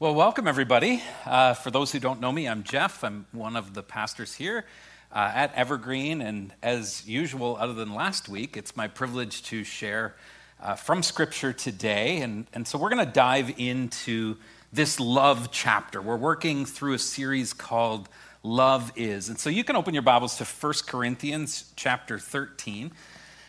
[0.00, 1.02] Well, welcome everybody.
[1.26, 3.04] Uh, for those who don't know me, I'm Jeff.
[3.04, 4.64] I'm one of the pastors here
[5.12, 6.22] uh, at Evergreen.
[6.22, 10.16] And as usual, other than last week, it's my privilege to share
[10.58, 12.22] uh, from Scripture today.
[12.22, 14.38] And, and so we're going to dive into
[14.72, 16.00] this love chapter.
[16.00, 18.08] We're working through a series called
[18.42, 19.28] Love Is.
[19.28, 22.90] And so you can open your Bibles to 1 Corinthians chapter 13.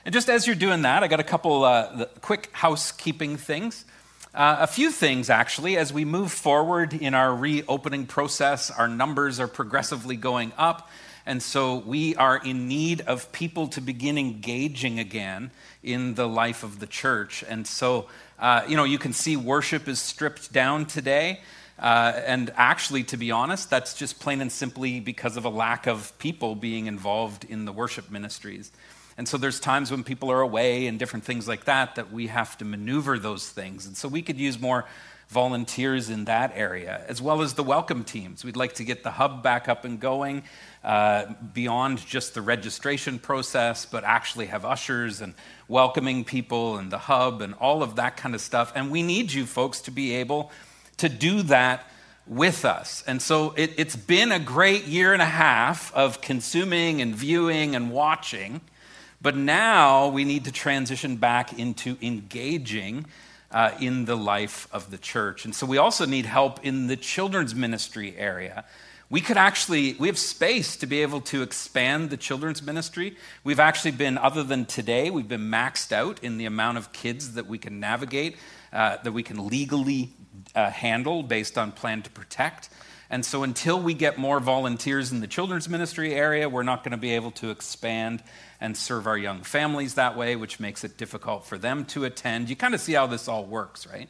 [0.04, 3.86] And just as you're doing that, I got a couple uh, quick housekeeping things.
[4.34, 5.75] Uh, a few things, actually.
[5.75, 10.89] As we move forward in our reopening process, our numbers are progressively going up.
[11.26, 15.52] And so we are in need of people to begin engaging again
[15.84, 17.44] in the life of the church.
[17.48, 18.08] And so,
[18.39, 21.41] uh, you know, you can see worship is stripped down today.
[21.77, 25.88] Uh, and actually, to be honest, that's just plain and simply because of a lack
[25.88, 28.72] of people being involved in the worship ministries.
[29.18, 32.28] And so there's times when people are away and different things like that that we
[32.28, 33.86] have to maneuver those things.
[33.86, 34.86] And so we could use more
[35.32, 38.44] volunteers in that area, as well as the welcome teams.
[38.44, 40.44] We'd like to get the hub back up and going
[40.84, 45.34] uh, beyond just the registration process, but actually have ushers and
[45.70, 48.73] welcoming people and the hub and all of that kind of stuff.
[48.75, 50.52] And we need you folks to be able
[50.98, 51.90] to do that
[52.28, 53.02] with us.
[53.08, 57.73] And so it, has been a great year and a half of consuming and viewing
[57.73, 58.59] and watching.
[59.22, 63.05] But now we need to transition back into engaging
[63.52, 65.45] uh, in the life of the church.
[65.45, 68.66] And so we also need help in the children's ministry area.
[69.09, 73.17] We could actually, we have space to be able to expand the children's ministry.
[73.44, 77.33] We've actually been, other than today, we've been maxed out in the amount of kids
[77.33, 78.38] that we can navigate,
[78.72, 80.13] uh, that we can legally
[80.56, 82.69] uh, handle based on plan to protect.
[83.12, 86.94] And so, until we get more volunteers in the children's ministry area, we're not going
[86.94, 88.23] to be able to expand
[88.62, 92.50] and serve our young families that way, which makes it difficult for them to attend.
[92.50, 94.08] You kind of see how this all works, right?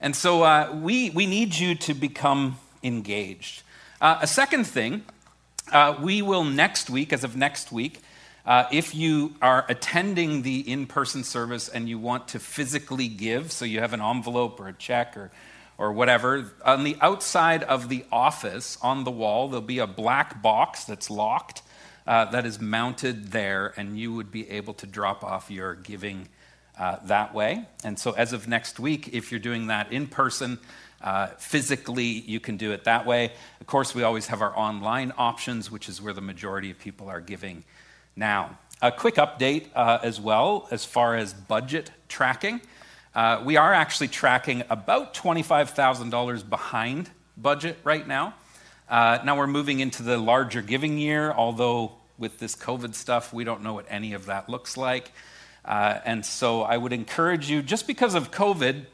[0.00, 3.64] And so uh, we, we need you to become engaged.
[4.00, 5.02] Uh, a second thing,
[5.72, 8.02] uh, we will next week, as of next week,
[8.46, 13.50] uh, if you are attending the in person service and you want to physically give,
[13.50, 15.32] so you have an envelope or a check or,
[15.76, 20.40] or whatever, on the outside of the office on the wall, there'll be a black
[20.42, 21.62] box that's locked
[22.06, 26.28] uh, that is mounted there, and you would be able to drop off your giving
[26.78, 27.64] uh, that way.
[27.82, 30.58] And so, as of next week, if you're doing that in person,
[31.00, 33.32] uh, physically, you can do it that way.
[33.60, 37.08] Of course, we always have our online options, which is where the majority of people
[37.08, 37.64] are giving
[38.16, 38.58] now.
[38.82, 42.60] A quick update uh, as well as far as budget tracking.
[43.14, 48.34] Uh, we are actually tracking about $25,000 behind budget right now.
[48.88, 53.44] Uh, now we're moving into the larger giving year, although with this COVID stuff, we
[53.44, 55.12] don't know what any of that looks like.
[55.64, 58.84] Uh, and so I would encourage you, just because of COVID,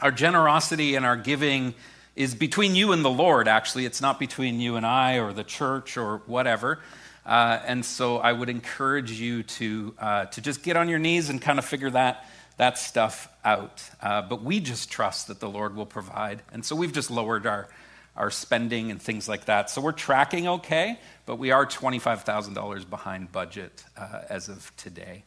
[0.00, 1.74] our generosity and our giving
[2.16, 3.84] is between you and the Lord, actually.
[3.84, 6.80] It's not between you and I or the church or whatever.
[7.26, 11.28] Uh, and so I would encourage you to, uh, to just get on your knees
[11.28, 12.24] and kind of figure that,
[12.58, 13.82] that stuff out.
[14.02, 16.42] Uh, but we just trust that the Lord will provide.
[16.52, 17.68] And so we've just lowered our,
[18.16, 19.70] our spending and things like that.
[19.70, 25.22] So we're tracking okay, but we are $25,000 behind budget uh, as of today,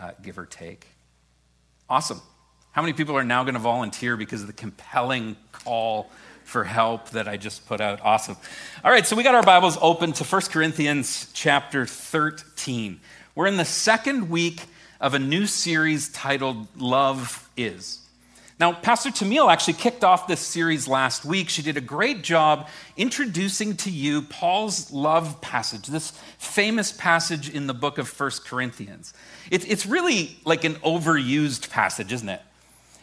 [0.00, 0.86] uh, give or take.
[1.90, 2.22] Awesome.
[2.70, 6.10] How many people are now going to volunteer because of the compelling call
[6.44, 8.00] for help that I just put out?
[8.02, 8.36] Awesome.
[8.84, 13.00] All right, so we got our Bibles open to 1 Corinthians chapter 13.
[13.34, 14.62] We're in the second week
[15.00, 18.00] of a new series titled Love Is.
[18.58, 21.50] Now, Pastor Tamil actually kicked off this series last week.
[21.50, 27.66] She did a great job introducing to you Paul's love passage, this famous passage in
[27.66, 29.12] the book of First Corinthians.
[29.50, 32.40] it's really like an overused passage, isn't it?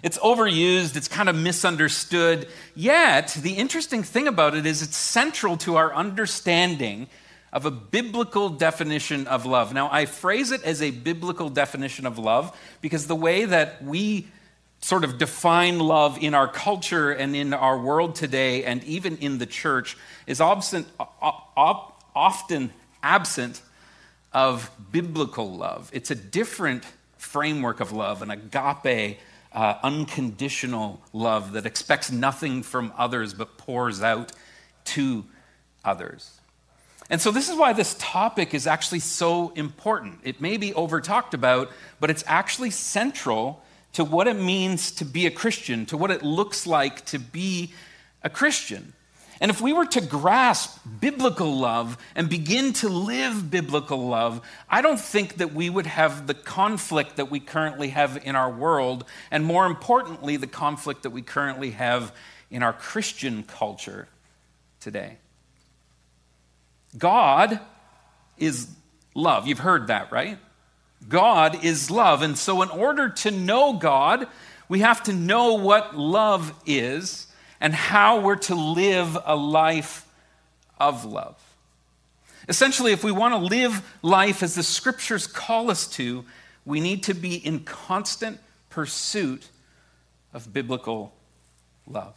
[0.01, 2.47] It's overused, it's kind of misunderstood.
[2.75, 7.07] Yet, the interesting thing about it is it's central to our understanding
[7.53, 9.73] of a biblical definition of love.
[9.73, 14.27] Now, I phrase it as a biblical definition of love because the way that we
[14.81, 19.37] sort of define love in our culture and in our world today and even in
[19.37, 19.95] the church
[20.27, 20.85] is often
[23.01, 23.61] absent
[24.33, 25.89] of biblical love.
[25.93, 26.83] It's a different
[27.17, 29.19] framework of love, an agape,
[29.53, 34.31] uh, unconditional love that expects nothing from others but pours out
[34.85, 35.23] to
[35.85, 36.39] others.
[37.09, 40.19] And so, this is why this topic is actually so important.
[40.23, 41.69] It may be over talked about,
[41.99, 43.61] but it's actually central
[43.93, 47.73] to what it means to be a Christian, to what it looks like to be
[48.23, 48.93] a Christian.
[49.41, 54.81] And if we were to grasp biblical love and begin to live biblical love, I
[54.81, 59.05] don't think that we would have the conflict that we currently have in our world,
[59.29, 62.15] and more importantly, the conflict that we currently have
[62.49, 64.07] in our Christian culture
[64.79, 65.17] today.
[66.97, 67.59] God
[68.37, 68.67] is
[69.15, 69.47] love.
[69.47, 70.37] You've heard that, right?
[71.07, 72.21] God is love.
[72.21, 74.27] And so, in order to know God,
[74.69, 77.27] we have to know what love is
[77.59, 80.05] and how we're to live a life
[80.79, 81.37] of love.
[82.49, 86.25] Essentially, if we want to live life as the scriptures call us to,
[86.65, 89.47] we need to be in constant pursuit
[90.33, 91.13] of biblical
[91.87, 92.15] love.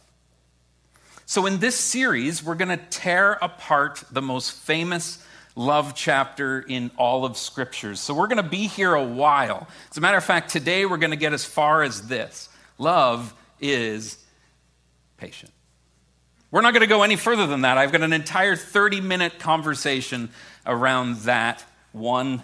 [1.29, 5.21] So, in this series, we're going to tear apart the most famous
[5.57, 7.99] love chapter in all of scriptures.
[7.99, 9.67] So, we're going to be here a while.
[9.91, 12.47] As a matter of fact, today we're going to get as far as this
[12.77, 14.17] love is
[15.17, 15.51] patient.
[16.49, 17.77] We're not going to go any further than that.
[17.77, 20.29] I've got an entire 30 minute conversation
[20.65, 22.41] around that one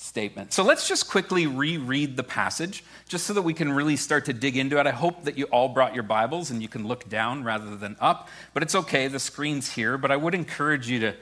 [0.00, 0.52] statement.
[0.52, 4.32] So let's just quickly reread the passage just so that we can really start to
[4.32, 4.86] dig into it.
[4.86, 7.96] I hope that you all brought your Bibles and you can look down rather than
[8.00, 11.14] up, but it's okay, the screen's here, but I would encourage you to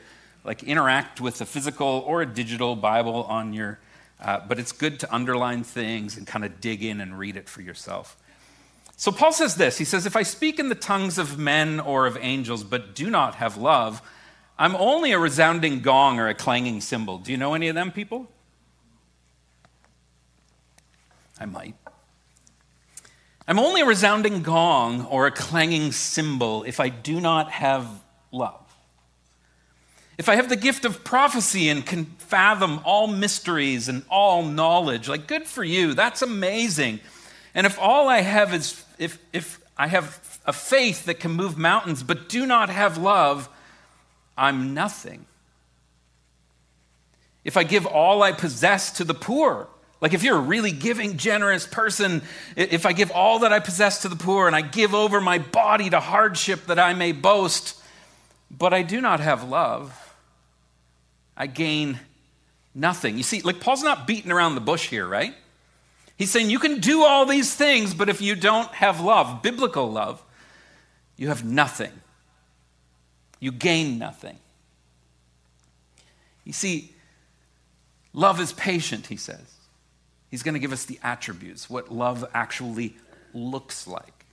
[0.44, 3.80] like interact with a physical or a digital Bible on your
[4.20, 7.48] uh, but it's good to underline things and kind of dig in and read it
[7.48, 8.16] for yourself.
[8.96, 12.06] So Paul says this He says, If I speak in the tongues of men or
[12.06, 14.02] of angels, but do not have love,
[14.58, 17.18] I'm only a resounding gong or a clanging cymbal.
[17.18, 18.28] Do you know any of them people?
[21.40, 21.74] I might.
[23.46, 27.88] I'm only a resounding gong or a clanging cymbal if I do not have
[28.30, 28.60] love.
[30.18, 35.08] If I have the gift of prophecy and can fathom all mysteries and all knowledge,
[35.08, 37.00] like good for you, that's amazing.
[37.54, 41.56] And if all I have is if, if I have a faith that can move
[41.56, 43.48] mountains but do not have love,
[44.36, 45.24] I'm nothing.
[47.44, 49.68] If I give all I possess to the poor,
[50.00, 52.22] like if you're a really giving, generous person,
[52.56, 55.38] if I give all that I possess to the poor and I give over my
[55.38, 57.80] body to hardship that I may boast,
[58.50, 60.14] but I do not have love,
[61.36, 61.98] I gain
[62.74, 63.16] nothing.
[63.16, 65.34] You see, like Paul's not beating around the bush here, right?
[66.16, 69.90] He's saying you can do all these things, but if you don't have love, biblical
[69.90, 70.22] love,
[71.16, 71.92] you have nothing.
[73.40, 74.38] You gain nothing.
[76.44, 76.92] You see,
[78.12, 79.57] love is patient, he says.
[80.30, 82.94] He's going to give us the attributes, what love actually
[83.32, 84.26] looks like.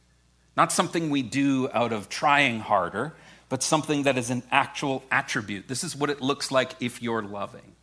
[0.58, 3.14] Not something we do out of trying harder,
[3.50, 5.68] but something that is an actual attribute.
[5.68, 7.76] This is what it looks like if you're loving.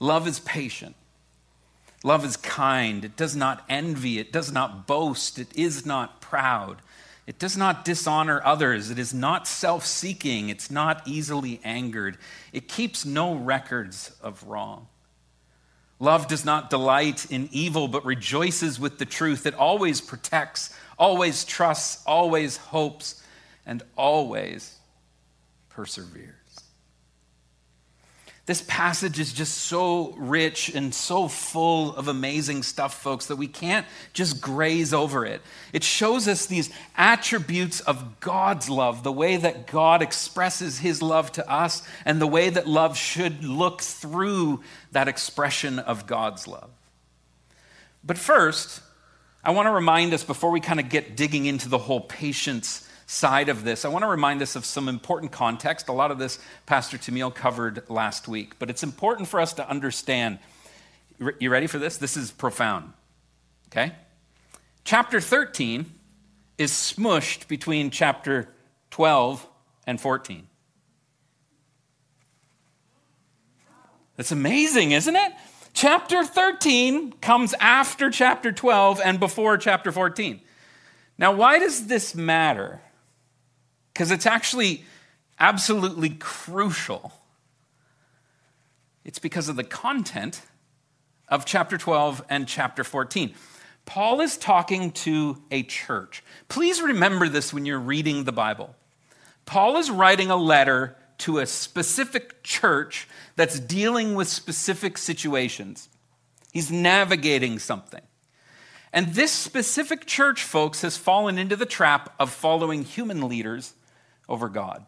[0.00, 0.96] Love is patient.
[2.02, 3.04] Love is kind.
[3.04, 4.18] It does not envy.
[4.18, 5.38] It does not boast.
[5.38, 6.82] It is not proud.
[7.26, 8.90] It does not dishonor others.
[8.90, 10.50] It is not self seeking.
[10.50, 12.18] It's not easily angered.
[12.52, 14.88] It keeps no records of wrong.
[16.00, 19.46] Love does not delight in evil, but rejoices with the truth.
[19.46, 23.22] It always protects, always trusts, always hopes,
[23.64, 24.76] and always
[25.70, 26.43] perseveres.
[28.46, 33.48] This passage is just so rich and so full of amazing stuff, folks, that we
[33.48, 35.40] can't just graze over it.
[35.72, 41.32] It shows us these attributes of God's love, the way that God expresses his love
[41.32, 44.60] to us, and the way that love should look through
[44.92, 46.68] that expression of God's love.
[48.04, 48.82] But first,
[49.42, 52.86] I want to remind us before we kind of get digging into the whole patience
[53.06, 55.88] side of this, I want to remind us of some important context.
[55.88, 59.68] A lot of this Pastor Tamil covered last week, but it's important for us to
[59.68, 60.38] understand.
[61.38, 61.96] You ready for this?
[61.96, 62.92] This is profound.
[63.68, 63.92] Okay?
[64.84, 65.86] Chapter 13
[66.58, 68.48] is smushed between chapter
[68.90, 69.46] 12
[69.86, 70.46] and 14.
[74.16, 75.32] That's amazing, isn't it?
[75.72, 80.40] Chapter 13 comes after chapter 12 and before chapter 14.
[81.18, 82.80] Now, why does this matter?
[83.94, 84.84] Because it's actually
[85.38, 87.12] absolutely crucial.
[89.04, 90.42] It's because of the content
[91.28, 93.34] of chapter 12 and chapter 14.
[93.86, 96.24] Paul is talking to a church.
[96.48, 98.74] Please remember this when you're reading the Bible.
[99.46, 105.88] Paul is writing a letter to a specific church that's dealing with specific situations.
[106.52, 108.00] He's navigating something.
[108.92, 113.74] And this specific church, folks, has fallen into the trap of following human leaders
[114.28, 114.84] over God.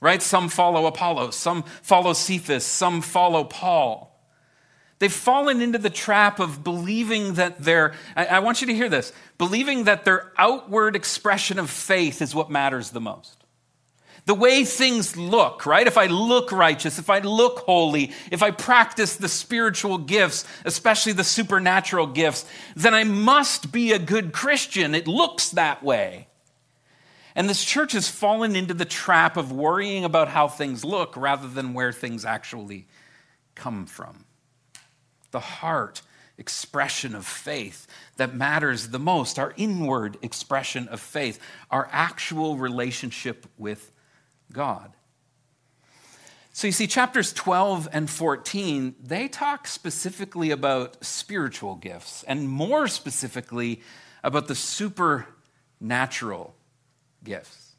[0.00, 0.22] Right?
[0.22, 4.08] Some follow Apollos, some follow Cephas, some follow Paul.
[4.98, 8.88] They've fallen into the trap of believing that their, I, I want you to hear
[8.88, 13.44] this, believing that their outward expression of faith is what matters the most.
[14.26, 15.86] the way things look, right?
[15.86, 21.12] If I look righteous, if I look holy, if I practice the spiritual gifts, especially
[21.12, 24.94] the supernatural gifts, then I must be a good Christian.
[24.94, 26.28] It looks that way.
[27.40, 31.48] And this church has fallen into the trap of worrying about how things look rather
[31.48, 32.86] than where things actually
[33.54, 34.26] come from.
[35.30, 36.02] The heart
[36.36, 37.86] expression of faith
[38.18, 43.90] that matters the most, our inward expression of faith, our actual relationship with
[44.52, 44.92] God.
[46.52, 52.86] So you see, chapters 12 and 14, they talk specifically about spiritual gifts, and more
[52.86, 53.80] specifically
[54.22, 56.54] about the supernatural
[57.24, 57.74] gifts.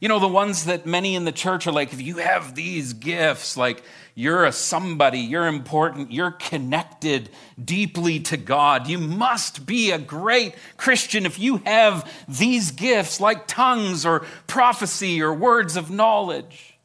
[0.00, 2.92] You know, the ones that many in the church are like, if you have these
[2.92, 3.82] gifts, like
[4.14, 7.30] you're a somebody, you're important, you're connected
[7.62, 8.88] deeply to God.
[8.88, 15.22] You must be a great Christian if you have these gifts, like tongues or prophecy
[15.22, 16.78] or words of knowledge.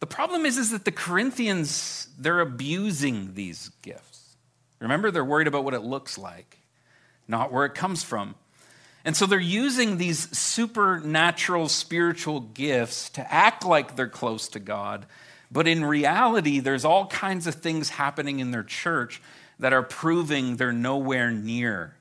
[0.00, 4.36] The problem is, is that the Corinthians, they're abusing these gifts.
[4.78, 6.58] Remember, they're worried about what it looks like,
[7.28, 8.34] not where it comes from.
[9.04, 15.06] And so they're using these supernatural spiritual gifts to act like they're close to God.
[15.52, 19.20] But in reality, there's all kinds of things happening in their church
[19.58, 21.94] that are proving they're nowhere near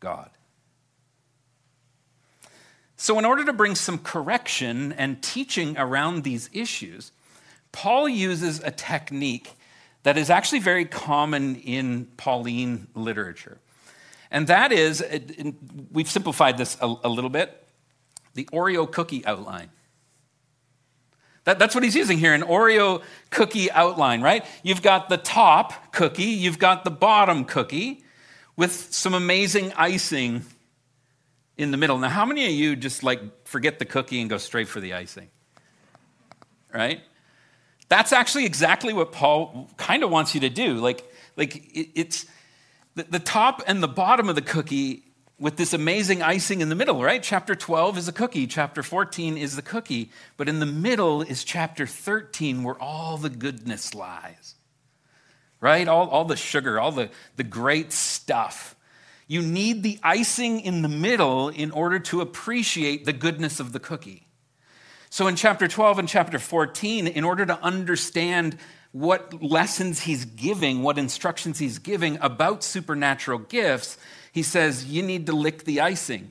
[0.00, 0.30] God.
[2.96, 7.10] So, in order to bring some correction and teaching around these issues,
[7.72, 9.52] Paul uses a technique
[10.02, 13.58] that is actually very common in Pauline literature.
[14.32, 15.04] And that is,
[15.92, 17.58] we've simplified this a, a little bit
[18.34, 19.68] the Oreo cookie outline.
[21.44, 24.46] That, that's what he's using here an Oreo cookie outline, right?
[24.62, 28.04] You've got the top cookie, you've got the bottom cookie
[28.56, 30.46] with some amazing icing
[31.58, 31.98] in the middle.
[31.98, 34.94] Now, how many of you just like forget the cookie and go straight for the
[34.94, 35.28] icing?
[36.72, 37.02] Right?
[37.90, 40.76] That's actually exactly what Paul kind of wants you to do.
[40.76, 41.04] Like,
[41.36, 42.24] like it, it's
[42.94, 45.04] the, the top and the bottom of the cookie
[45.38, 47.22] with this amazing icing in the middle, right?
[47.22, 51.42] Chapter 12 is a cookie, chapter 14 is the cookie, but in the middle is
[51.42, 54.54] chapter 13 where all the goodness lies,
[55.60, 55.88] right?
[55.88, 58.76] All, all the sugar, all the, the great stuff.
[59.26, 63.80] You need the icing in the middle in order to appreciate the goodness of the
[63.80, 64.28] cookie.
[65.10, 68.56] So in chapter 12 and chapter 14, in order to understand
[68.92, 73.96] what lessons he's giving, what instructions he's giving about supernatural gifts,
[74.30, 76.30] he says, You need to lick the icing.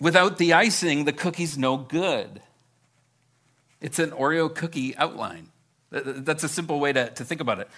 [0.00, 2.40] Without the icing, the cookie's no good.
[3.80, 5.48] It's an Oreo cookie outline.
[5.90, 7.68] That's a simple way to, to think about it.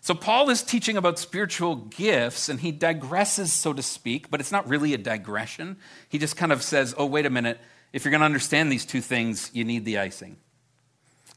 [0.00, 4.50] So, Paul is teaching about spiritual gifts, and he digresses, so to speak, but it's
[4.50, 5.76] not really a digression.
[6.08, 7.60] He just kind of says, Oh, wait a minute.
[7.92, 10.38] If you're going to understand these two things, you need the icing.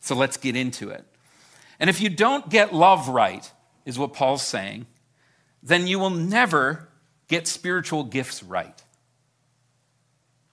[0.02, 1.06] So, let's get into it.
[1.80, 3.50] And if you don't get love right,
[3.86, 4.88] is what Paul's saying,
[5.62, 6.90] then you will never
[7.28, 8.84] get spiritual gifts right.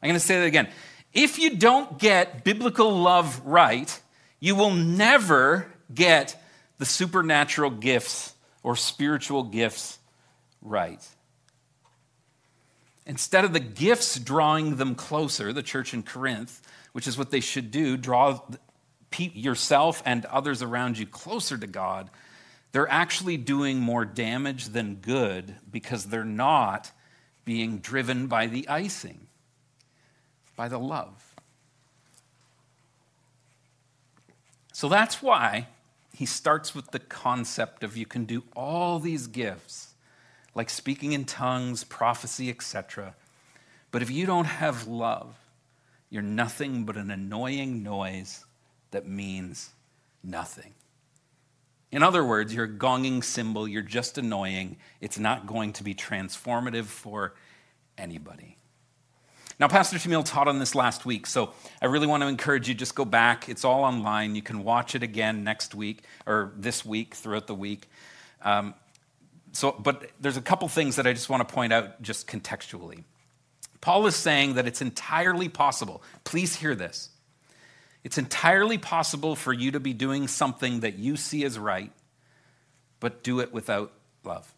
[0.03, 0.69] I'm going to say that again.
[1.13, 4.01] If you don't get biblical love right,
[4.41, 6.41] you will never get
[6.79, 9.99] the supernatural gifts or spiritual gifts
[10.63, 11.07] right.
[13.07, 16.63] Instead of the gifts drawing them closer, the church in Corinth,
[16.93, 18.41] which is what they should do, draw
[19.19, 22.11] yourself and others around you closer to God,
[22.73, 26.91] they're actually doing more damage than good because they're not
[27.45, 29.27] being driven by the icing,
[30.57, 31.35] by the love.
[34.73, 35.69] So that's why
[36.15, 39.95] he starts with the concept of you can do all these gifts,
[40.55, 43.15] like speaking in tongues, prophecy, etc.
[43.91, 45.37] But if you don't have love,
[46.11, 48.45] you're nothing but an annoying noise
[48.93, 49.71] that means
[50.23, 50.75] nothing.
[51.91, 54.79] In other words, you're a gonging cymbal, you're just annoying.
[55.01, 57.35] It's not going to be transformative for
[57.99, 58.57] anybody.
[59.59, 62.75] Now, Pastor Tamil taught on this last week, so I really want to encourage you
[62.75, 63.49] just go back.
[63.49, 64.35] It's all online.
[64.35, 67.89] You can watch it again next week or this week throughout the week.
[68.41, 68.75] Um,
[69.53, 73.05] so, but there's a couple things that I just want to point out just contextually.
[73.83, 76.03] Paul is saying that it's entirely possible.
[76.25, 77.11] Please hear this.
[78.05, 81.93] It's entirely possible for you to be doing something that you see as right,
[83.01, 83.93] but do it without
[84.25, 84.53] love.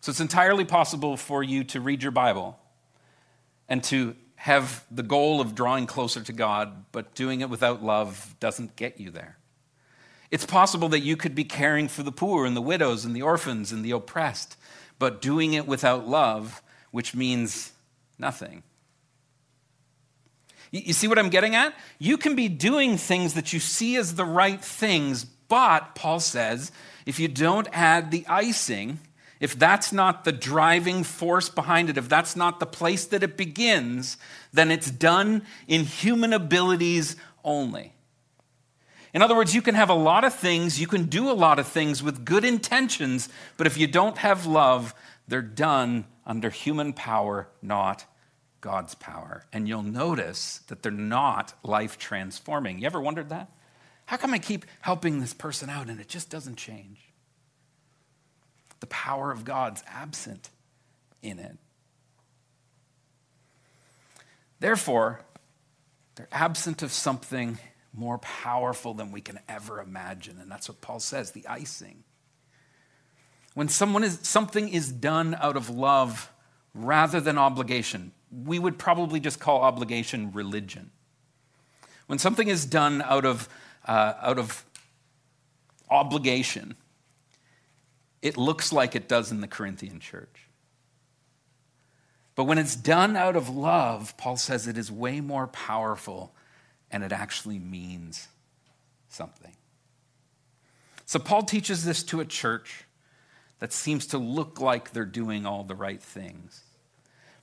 [0.00, 2.58] So it's entirely possible for you to read your Bible
[3.68, 8.36] and to have the goal of drawing closer to God, but doing it without love
[8.38, 9.36] doesn't get you there.
[10.30, 13.22] It's possible that you could be caring for the poor and the widows and the
[13.22, 14.56] orphans and the oppressed,
[14.98, 17.72] but doing it without love, which means
[18.18, 18.62] nothing.
[20.70, 21.74] You see what I'm getting at?
[21.98, 26.70] You can be doing things that you see as the right things, but, Paul says,
[27.06, 28.98] if you don't add the icing,
[29.40, 33.36] if that's not the driving force behind it, if that's not the place that it
[33.36, 34.18] begins,
[34.52, 37.94] then it's done in human abilities only.
[39.14, 41.58] In other words, you can have a lot of things, you can do a lot
[41.58, 44.94] of things with good intentions, but if you don't have love,
[45.26, 48.04] they're done under human power, not
[48.60, 49.44] God's power.
[49.52, 52.78] And you'll notice that they're not life transforming.
[52.78, 53.50] You ever wondered that?
[54.06, 56.98] How come I keep helping this person out and it just doesn't change?
[58.80, 60.50] The power of God's absent
[61.22, 61.56] in it.
[64.60, 65.20] Therefore,
[66.14, 67.58] they're absent of something
[67.92, 70.38] more powerful than we can ever imagine.
[70.40, 72.02] And that's what Paul says the icing.
[73.54, 76.30] When someone is, something is done out of love
[76.74, 80.90] rather than obligation, we would probably just call obligation religion.
[82.06, 83.48] When something is done out of,
[83.86, 84.64] uh, out of
[85.90, 86.74] obligation,
[88.22, 90.48] it looks like it does in the Corinthian church.
[92.34, 96.32] But when it's done out of love, Paul says it is way more powerful
[96.90, 98.28] and it actually means
[99.08, 99.52] something.
[101.04, 102.84] So, Paul teaches this to a church
[103.58, 106.62] that seems to look like they're doing all the right things.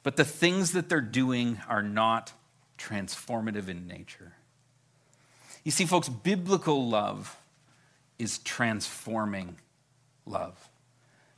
[0.05, 2.31] But the things that they're doing are not
[2.77, 4.33] transformative in nature.
[5.63, 7.35] You see, folks, biblical love
[8.19, 9.55] is transforming
[10.27, 10.69] love.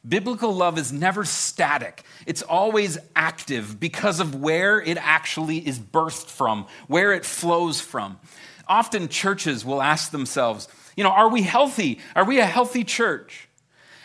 [0.05, 2.03] Biblical love is never static.
[2.25, 8.19] It's always active because of where it actually is birthed from, where it flows from.
[8.67, 11.99] Often churches will ask themselves, you know, are we healthy?
[12.17, 13.47] Are we a healthy church?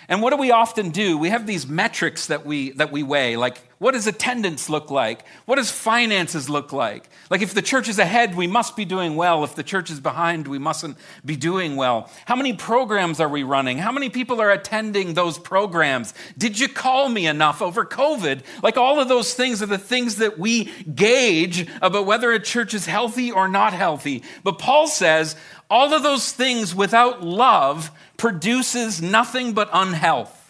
[0.09, 1.16] And what do we often do?
[1.19, 5.27] We have these metrics that we, that we weigh, like what does attendance look like?
[5.45, 7.09] What does finances look like?
[7.31, 9.43] Like if the church is ahead, we must be doing well.
[9.43, 12.09] If the church is behind, we mustn't be doing well.
[12.27, 13.79] How many programs are we running?
[13.79, 16.15] How many people are attending those programs?
[16.39, 18.43] Did you call me enough over COVID?
[18.62, 22.75] Like all of those things are the things that we gauge about whether a church
[22.75, 24.23] is healthy or not healthy.
[24.45, 25.35] But Paul says
[25.69, 30.42] all of those things without love produces nothing but unhealth.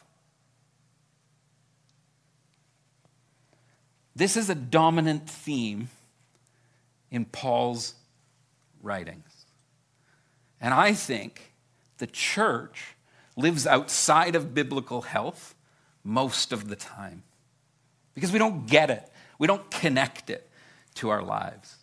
[4.14, 5.88] This is a dominant theme
[7.10, 7.94] in Paul's
[8.82, 9.46] writings.
[10.60, 11.52] And I think
[11.98, 12.94] the church
[13.36, 15.54] lives outside of biblical health
[16.04, 17.22] most of the time
[18.14, 20.50] because we don't get it, we don't connect it
[20.96, 21.76] to our lives.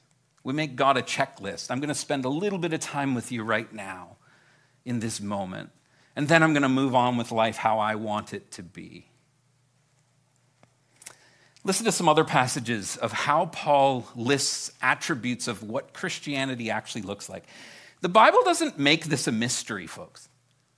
[0.44, 1.70] We make God a checklist.
[1.70, 4.18] I'm going to spend a little bit of time with you right now
[4.86, 5.72] in this moment
[6.20, 9.09] and then I'm going to move on with life how I want it to be.
[11.64, 17.30] Listen to some other passages of how Paul lists attributes of what Christianity actually looks
[17.30, 17.44] like.
[18.02, 20.30] The Bible doesn't make this a mystery, folks.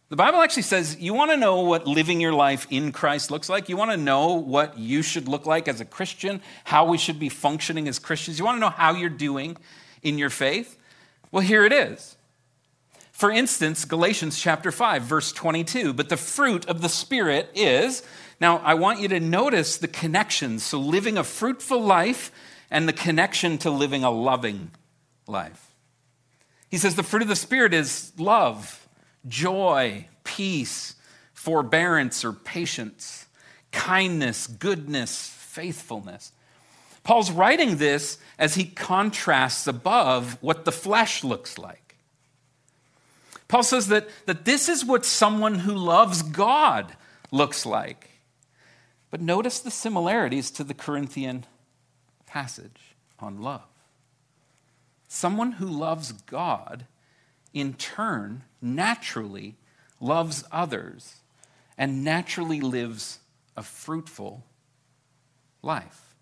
[0.10, 3.48] The Bible actually says you want to know what living your life in Christ looks
[3.48, 3.70] like.
[3.70, 7.20] You want to know what you should look like as a Christian, how we should
[7.20, 8.38] be functioning as Christians.
[8.38, 9.56] You want to know how you're doing
[10.02, 10.78] in your faith?
[11.32, 12.17] Well, here it is.
[13.12, 15.94] For instance, Galatians chapter 5, verse 22.
[15.94, 18.04] But the fruit of the Spirit is,
[18.41, 20.63] now I want you to notice the connections.
[20.63, 22.32] So, living a fruitful life
[22.71, 24.71] and the connection to living a loving
[25.27, 25.73] life.
[26.69, 28.88] He says the fruit of the Spirit is love,
[29.27, 30.95] joy, peace,
[31.34, 33.27] forbearance or patience,
[33.71, 36.32] kindness, goodness, faithfulness.
[37.04, 41.97] Paul's writing this as he contrasts above what the flesh looks like.
[43.47, 46.95] Paul says that, that this is what someone who loves God
[47.32, 48.11] looks like.
[49.12, 51.45] But notice the similarities to the Corinthian
[52.26, 53.62] passage on love.
[55.08, 56.86] Someone who loves God,
[57.54, 59.56] in turn, naturally
[60.00, 61.17] loves others
[61.78, 63.19] and naturally lives
[63.58, 64.45] a fruitful
[65.62, 66.15] life.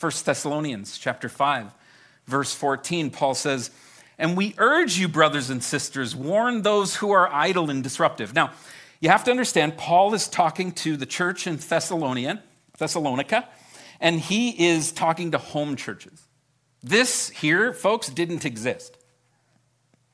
[0.00, 1.72] 1 Thessalonians chapter 5
[2.26, 3.70] verse 14 Paul says
[4.18, 8.34] and we urge you, brothers and sisters, warn those who are idle and disruptive.
[8.34, 8.50] Now,
[9.00, 12.40] you have to understand, Paul is talking to the church in Thessalonian,
[12.78, 13.48] Thessalonica,
[14.00, 16.22] and he is talking to home churches.
[16.82, 18.96] This here, folks, didn't exist,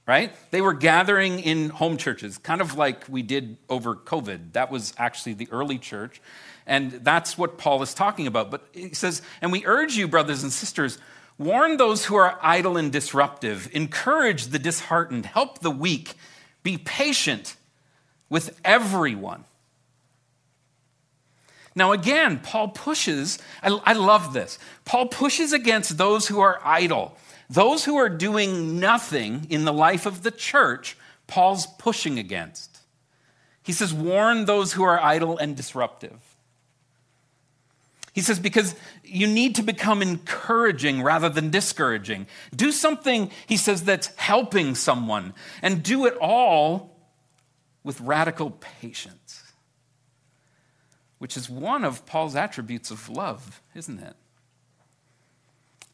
[0.06, 0.32] right?
[0.50, 4.52] They were gathering in home churches, kind of like we did over COVID.
[4.52, 6.20] That was actually the early church.
[6.66, 8.50] And that's what Paul is talking about.
[8.50, 10.98] But he says, and we urge you, brothers and sisters,
[11.36, 13.68] Warn those who are idle and disruptive.
[13.72, 15.26] Encourage the disheartened.
[15.26, 16.14] Help the weak.
[16.62, 17.56] Be patient
[18.34, 19.44] with everyone.
[21.76, 24.58] Now, again, Paul pushes, I, I, love this.
[24.84, 27.16] Paul pushes against those who are idle.
[27.48, 30.96] Those who are doing nothing in the life of the church,
[31.28, 32.78] Paul's pushing against.
[33.62, 36.18] He says, warn those who are idle and disruptive.
[38.12, 42.26] He says, because you need to become encouraging rather than discouraging.
[42.52, 46.93] Do something, he says, that's helping someone, and do it all
[47.84, 49.52] with radical patience,
[51.18, 54.16] which is one of Paul's attributes of love, isn't it?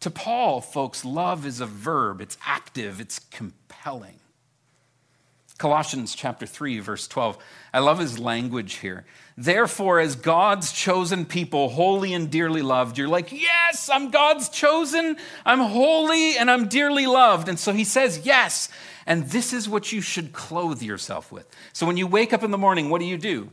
[0.00, 4.20] To Paul, folks, love is a verb, it's active, it's compelling.
[5.58, 7.36] Colossians chapter 3, verse 12.
[7.74, 9.04] I love his language here.
[9.40, 15.16] Therefore, as God's chosen people, holy and dearly loved, you're like, yes, I'm God's chosen,
[15.46, 17.48] I'm holy, and I'm dearly loved.
[17.48, 18.68] And so he says, yes.
[19.06, 21.46] And this is what you should clothe yourself with.
[21.72, 23.48] So when you wake up in the morning, what do you do?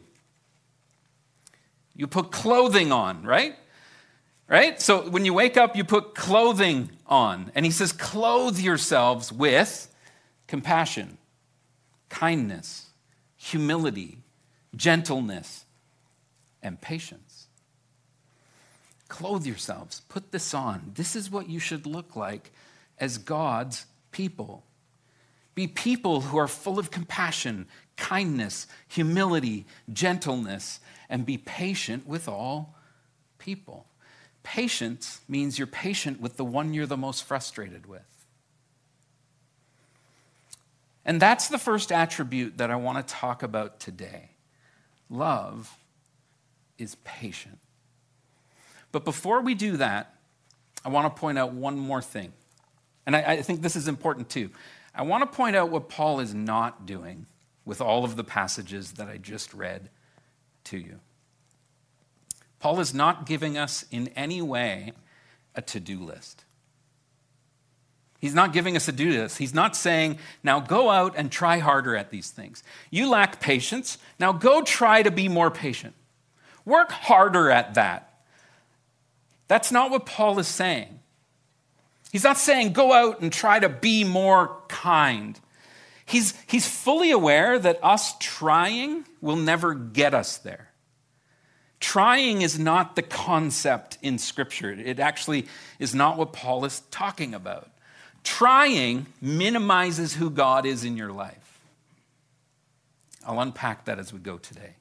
[1.96, 3.56] You put clothing on, right?
[4.50, 4.82] Right?
[4.82, 7.50] So when you wake up, you put clothing on.
[7.56, 9.90] And he says, clothe yourselves with
[10.48, 11.18] compassion
[12.10, 12.88] kindness,
[13.38, 14.18] humility,
[14.76, 15.64] gentleness,
[16.62, 17.48] and patience.
[19.08, 20.92] Clothe yourselves, put this on.
[20.96, 22.52] This is what you should look like
[23.00, 24.64] as God's people.
[25.56, 32.76] Be people who are full of compassion, kindness, humility, gentleness, and be patient with all
[33.40, 33.88] people.
[34.44, 38.02] Patience means you're patient with the one you're the most frustrated with.
[41.06, 44.32] And that's the first attribute that I want to talk about today.
[45.10, 45.76] Love
[46.78, 47.60] is patient.
[48.92, 50.14] But before we do that,
[50.86, 52.32] I want to point out one more thing.
[53.06, 54.50] And I, I, think this is important too.
[54.94, 57.26] I want to point out what Paul is not doing
[57.66, 59.90] with all of the passages that I just read
[60.66, 61.00] to you.
[62.60, 64.94] Paul is not giving us in any way
[65.56, 66.46] a to do list.
[68.20, 69.38] He's not giving us a do this.
[69.38, 72.64] He's not saying, now go out and try harder at these things.
[72.90, 74.00] You lack patience.
[74.20, 75.94] Now go try to be more patient.
[76.68, 78.20] Work harder at that.
[79.48, 81.00] That's not what Paul is saying.
[82.12, 85.40] He's not saying go out and try to be more kind.
[86.06, 90.70] He's, he's fully aware that us trying will never get us there.
[91.80, 94.72] Trying is not the concept in Scripture.
[94.72, 95.48] It actually
[95.80, 97.72] is not what Paul is talking about.
[98.26, 101.62] Trying minimizes who God is in your life.
[103.26, 104.74] I'll unpack that as we go today.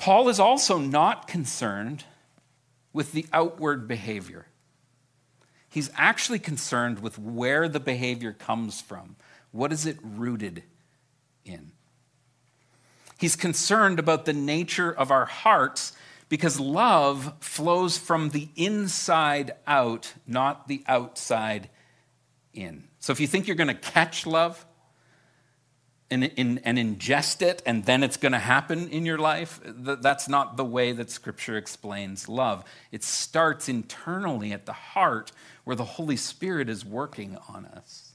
[0.00, 2.04] Paul is also not concerned
[2.90, 4.46] with the outward behavior.
[5.68, 9.16] He's actually concerned with where the behavior comes from.
[9.52, 10.62] What is it rooted
[11.44, 11.72] in?
[13.18, 15.92] He's concerned about the nature of our hearts
[16.30, 21.68] because love flows from the inside out, not the outside
[22.54, 22.84] in.
[23.00, 24.64] So if you think you're going to catch love
[26.10, 30.28] and, and, and, ingest it and then it's going to happen in your life, that's
[30.28, 32.64] not the way that Scripture explains love.
[32.90, 35.32] It starts internally at the heart
[35.64, 38.12] where the Holy Spirit is working on us.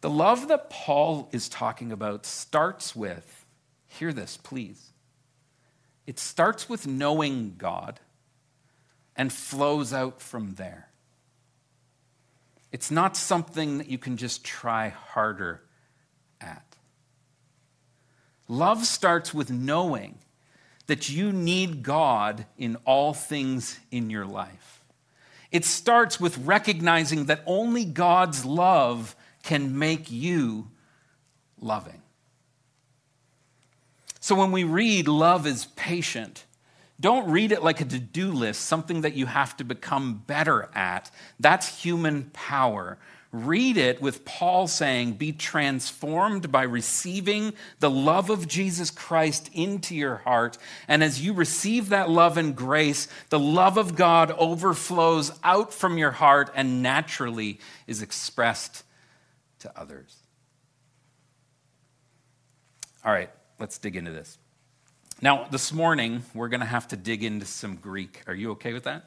[0.00, 3.44] The love that Paul is talking about starts with,
[3.86, 4.90] hear this, please
[6.10, 8.00] it starts with knowing God
[9.14, 10.89] and flows out from there.
[12.72, 15.62] It's not something that you can just try harder
[16.40, 16.76] at.
[18.48, 20.18] Love starts with knowing
[20.86, 24.84] that you need God in all things in your life.
[25.52, 30.68] It starts with recognizing that only God's love can make you
[31.60, 32.02] loving.
[34.20, 36.44] So when we read love is patient,
[37.00, 40.68] don't read it like a to do list, something that you have to become better
[40.74, 41.10] at.
[41.38, 42.98] That's human power.
[43.32, 49.94] Read it with Paul saying, Be transformed by receiving the love of Jesus Christ into
[49.94, 50.58] your heart.
[50.88, 55.96] And as you receive that love and grace, the love of God overflows out from
[55.96, 58.82] your heart and naturally is expressed
[59.60, 60.16] to others.
[63.04, 64.39] All right, let's dig into this.
[65.22, 68.22] Now, this morning, we're going to have to dig into some Greek.
[68.26, 69.04] Are you okay with that?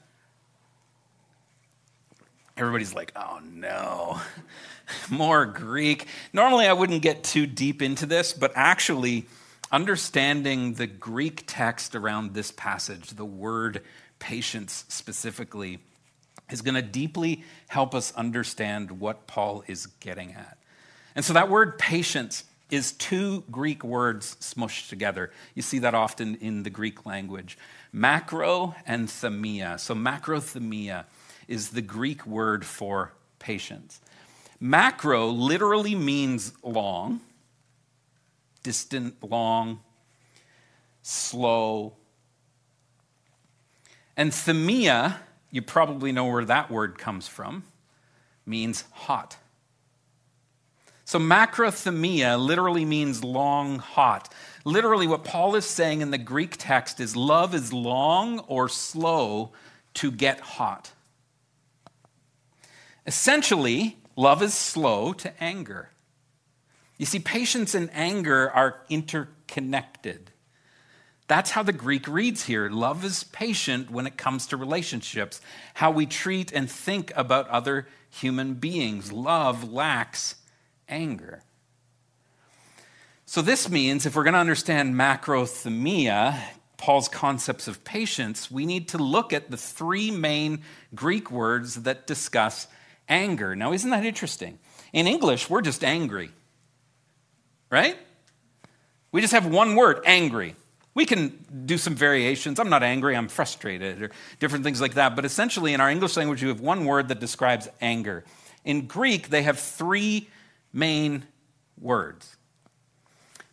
[2.56, 4.22] Everybody's like, oh no,
[5.10, 6.06] more Greek.
[6.32, 9.26] Normally, I wouldn't get too deep into this, but actually,
[9.72, 13.82] understanding the Greek text around this passage, the word
[14.20, 15.80] patience specifically,
[16.52, 20.60] is going to deeply help us understand what Paul is getting at.
[21.16, 25.32] And so, that word patience is two Greek words smushed together.
[25.54, 27.56] You see that often in the Greek language
[27.92, 29.80] macro and themia.
[29.80, 31.06] So, macrothemia
[31.48, 34.02] is the Greek word for patience.
[34.60, 37.22] Macro literally means long,
[38.64, 39.82] distant, long,
[41.04, 41.94] slow.
[44.18, 45.18] And themia,
[45.52, 47.66] you probably know where that word comes from,
[48.48, 49.38] means hot.
[51.14, 54.34] So, macrothemia literally means long, hot.
[54.66, 59.52] Literally, what Paul is saying in the Greek text is love is long or slow
[59.94, 60.92] to get hot.
[63.06, 65.92] Essentially, love is slow to anger.
[66.98, 70.32] You see, patience and anger are interconnected.
[71.28, 72.72] That's how the Greek reads here.
[72.72, 75.42] Love is patient when it comes to relationships,
[75.76, 79.12] how we treat and think about other human beings.
[79.12, 80.38] Love lacks
[80.94, 81.42] anger.
[83.26, 86.40] So, this means if we're going to understand macrothemia,
[86.78, 90.62] Paul's concepts of patience, we need to look at the three main
[90.94, 92.68] Greek words that discuss
[93.10, 93.56] anger.
[93.56, 94.60] Now, isn't that interesting?
[94.92, 96.30] In English, we're just angry,
[97.72, 97.98] right?
[99.12, 100.56] We just have one word, angry.
[100.94, 101.30] We can
[101.66, 102.60] do some variations.
[102.60, 105.16] I'm not angry, I'm frustrated, or different things like that.
[105.16, 108.24] But essentially, in our English language, we have one word that describes anger.
[108.64, 110.30] In Greek, they have three
[110.74, 111.26] main
[111.80, 112.36] words.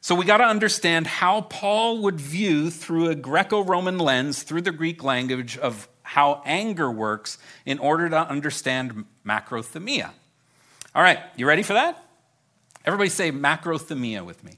[0.01, 4.63] So we got to understand how Paul would view through a Greco Roman lens, through
[4.63, 10.11] the Greek language, of how anger works in order to understand macrothemia.
[10.95, 12.03] All right, you ready for that?
[12.85, 14.57] Everybody say macrothemia with me.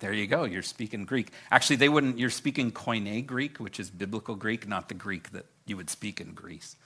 [0.00, 0.44] There you go.
[0.44, 1.32] You're speaking Greek.
[1.50, 2.18] Actually, they wouldn't.
[2.18, 6.20] You're speaking Koine Greek, which is biblical Greek, not the Greek that you would speak
[6.20, 6.76] in Greece.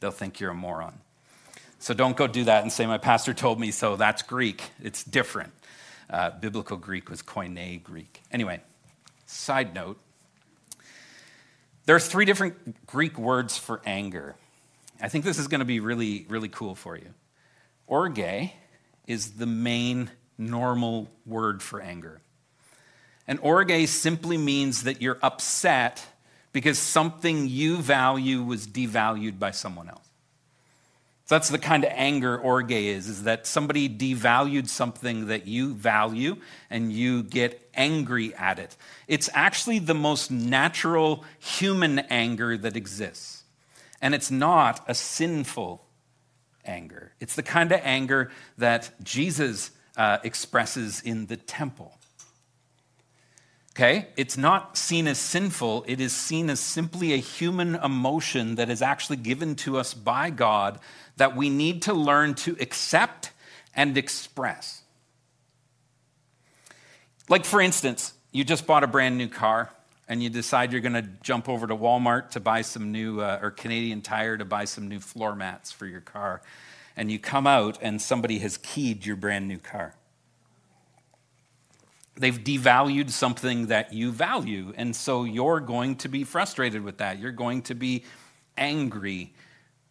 [0.00, 1.00] They'll think you're a moron.
[1.78, 3.96] So don't go do that and say, My pastor told me so.
[3.96, 4.62] That's Greek.
[4.82, 5.52] It's different.
[6.08, 8.22] Uh, biblical Greek was Koine Greek.
[8.30, 8.60] Anyway,
[9.26, 9.98] side note
[11.86, 14.34] there are three different Greek words for anger.
[15.00, 17.14] I think this is going to be really, really cool for you.
[17.86, 18.50] Orge
[19.06, 22.20] is the main normal word for anger.
[23.28, 26.04] And orge simply means that you're upset
[26.52, 30.05] because something you value was devalued by someone else.
[31.26, 35.74] So that's the kind of anger orge is, is that somebody devalued something that you
[35.74, 36.36] value
[36.70, 38.76] and you get angry at it.
[39.08, 43.42] It's actually the most natural human anger that exists.
[44.00, 45.84] And it's not a sinful
[46.64, 47.12] anger.
[47.18, 51.98] It's the kind of anger that Jesus uh, expresses in the temple.
[53.76, 54.08] Okay?
[54.16, 58.80] It's not seen as sinful, it is seen as simply a human emotion that is
[58.80, 60.78] actually given to us by God
[61.16, 63.30] that we need to learn to accept
[63.74, 64.82] and express.
[67.28, 69.70] Like, for instance, you just bought a brand new car
[70.08, 73.40] and you decide you're going to jump over to Walmart to buy some new, uh,
[73.42, 76.42] or Canadian Tire to buy some new floor mats for your car.
[76.96, 79.94] And you come out and somebody has keyed your brand new car.
[82.14, 84.72] They've devalued something that you value.
[84.76, 87.18] And so you're going to be frustrated with that.
[87.18, 88.04] You're going to be
[88.56, 89.34] angry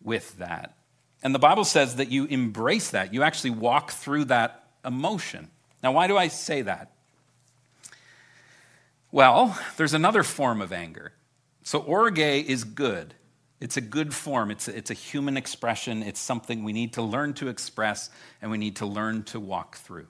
[0.02, 0.75] with that.
[1.26, 3.12] And the Bible says that you embrace that.
[3.12, 5.50] You actually walk through that emotion.
[5.82, 6.92] Now, why do I say that?
[9.12, 11.14] Well, there's another form of anger.
[11.64, 13.16] So, orge is good.
[13.60, 14.52] It's a good form.
[14.52, 16.04] It's a, it's a human expression.
[16.04, 19.78] It's something we need to learn to express and we need to learn to walk
[19.78, 20.06] through.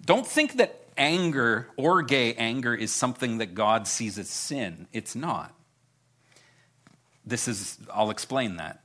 [0.00, 4.86] Don't think that anger, orge anger, is something that God sees as sin.
[4.92, 5.52] It's not.
[7.24, 8.84] This is, I'll explain that.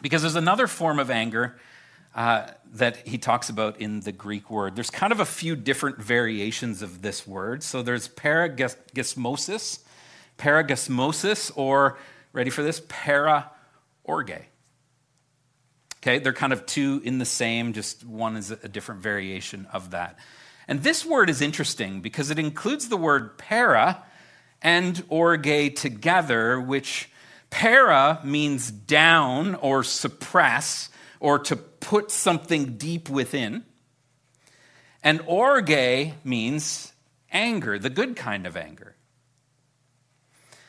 [0.00, 1.58] Because there's another form of anger
[2.14, 4.74] uh, that he talks about in the Greek word.
[4.74, 7.62] There's kind of a few different variations of this word.
[7.62, 9.80] So there's paragasmosis,
[10.38, 11.98] paragasmosis, or,
[12.32, 13.50] ready for this, para
[14.04, 14.46] orge.
[15.98, 19.90] Okay, they're kind of two in the same, just one is a different variation of
[19.90, 20.18] that.
[20.68, 24.02] And this word is interesting because it includes the word para
[24.62, 27.10] and orge together, which
[27.50, 33.64] para means down or suppress or to put something deep within.
[35.02, 36.92] And orge means
[37.30, 38.94] anger, the good kind of anger.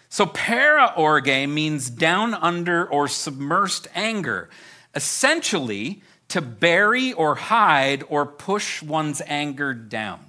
[0.09, 4.49] So para orge means down under or submersed anger.
[4.95, 10.19] Essentially, to bury or hide or push one's anger down.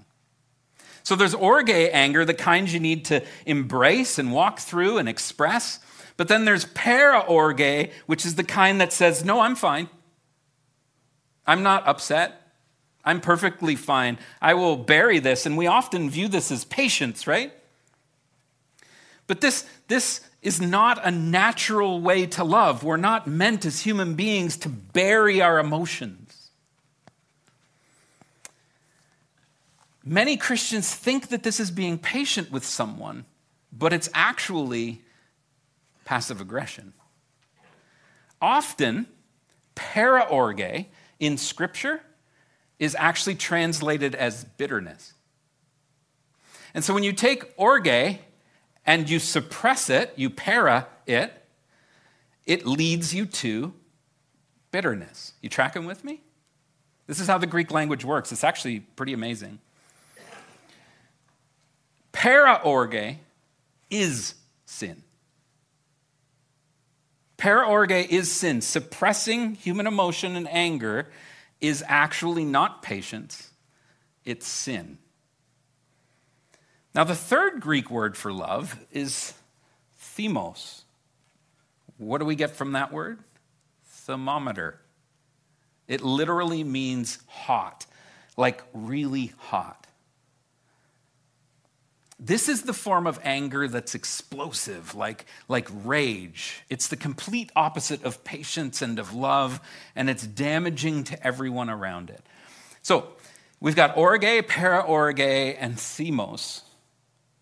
[1.02, 5.78] So there's orge anger, the kind you need to embrace and walk through and express.
[6.20, 9.88] But then there's para orge, which is the kind that says, No, I'm fine.
[11.46, 12.52] I'm not upset.
[13.06, 14.18] I'm perfectly fine.
[14.38, 15.46] I will bury this.
[15.46, 17.54] And we often view this as patience, right?
[19.28, 22.84] But this, this is not a natural way to love.
[22.84, 26.50] We're not meant as human beings to bury our emotions.
[30.04, 33.24] Many Christians think that this is being patient with someone,
[33.72, 35.00] but it's actually
[36.10, 36.92] passive aggression.
[38.42, 39.06] Often,
[39.76, 40.86] paraorge
[41.20, 42.00] in Scripture
[42.80, 45.12] is actually translated as bitterness.
[46.74, 48.18] And so when you take orge
[48.84, 51.32] and you suppress it, you para it,
[52.44, 53.72] it leads you to
[54.72, 55.34] bitterness.
[55.40, 56.22] You tracking with me?
[57.06, 58.32] This is how the Greek language works.
[58.32, 59.60] It's actually pretty amazing.
[62.12, 63.18] Paraorge
[63.90, 64.34] is
[64.66, 65.04] sin.
[67.40, 68.60] Paraorge is sin.
[68.60, 71.08] Suppressing human emotion and anger
[71.58, 73.50] is actually not patience,
[74.24, 74.98] it's sin.
[76.94, 79.32] Now, the third Greek word for love is
[79.98, 80.82] themos.
[81.96, 83.20] What do we get from that word?
[83.86, 84.80] Thermometer.
[85.86, 87.86] It literally means hot,
[88.36, 89.86] like really hot.
[92.22, 96.62] This is the form of anger that's explosive, like, like rage.
[96.68, 99.58] It's the complete opposite of patience and of love,
[99.96, 102.22] and it's damaging to everyone around it.
[102.82, 103.08] So
[103.58, 106.60] we've got orge, paraorge, and themos.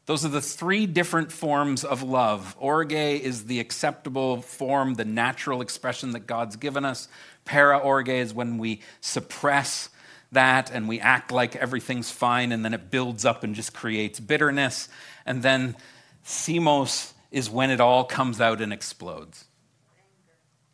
[0.06, 2.56] Those are the three different forms of love.
[2.60, 7.08] Orge is the acceptable form, the natural expression that God's given us.
[7.44, 9.90] Paraorge is when we suppress
[10.32, 14.20] that and we act like everything's fine and then it builds up and just creates
[14.20, 14.88] bitterness.
[15.24, 15.76] And then
[16.24, 19.44] themos is when it all comes out and explodes.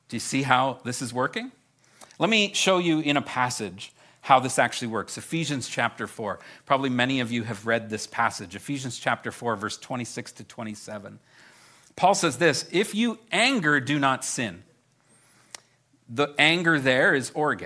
[0.09, 1.53] Do you see how this is working?
[2.19, 5.19] Let me show you in a passage how this actually works.
[5.19, 6.39] Ephesians chapter 4.
[6.65, 8.57] Probably many of you have read this passage.
[8.57, 11.19] Ephesians chapter 4, verse 26 to 27.
[11.97, 14.63] Paul says this If you anger, do not sin.
[16.09, 17.65] The anger there is orge.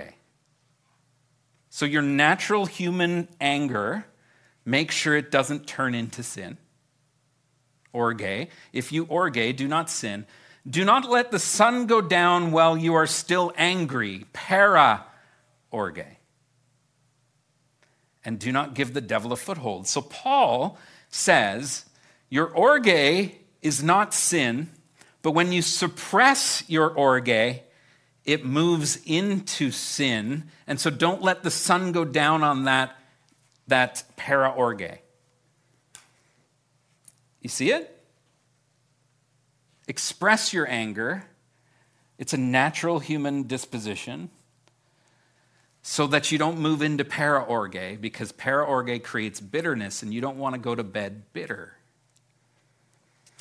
[1.69, 4.05] So, your natural human anger,
[4.65, 6.57] make sure it doesn't turn into sin.
[7.93, 8.49] Orge.
[8.73, 10.25] If you orge, do not sin.
[10.67, 14.25] Do not let the sun go down while you are still angry.
[14.33, 15.05] Para
[15.71, 16.05] orge.
[18.25, 19.87] And do not give the devil a foothold.
[19.87, 20.77] So, Paul
[21.09, 21.85] says,
[22.29, 24.69] Your orge is not sin,
[25.21, 27.61] but when you suppress your orge,
[28.25, 30.45] it moves into sin.
[30.67, 32.95] And so don't let the sun go down on that,
[33.67, 34.99] that para orge.
[37.41, 37.95] You see it?
[39.87, 41.25] Express your anger.
[42.17, 44.29] It's a natural human disposition
[45.81, 50.21] so that you don't move into para orge because para orge creates bitterness and you
[50.21, 51.78] don't want to go to bed bitter.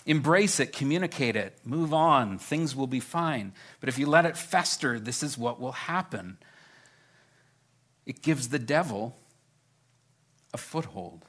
[0.08, 3.52] Embrace it, communicate it, move on, things will be fine.
[3.78, 6.38] But if you let it fester, this is what will happen.
[8.06, 9.18] It gives the devil
[10.54, 11.26] a foothold.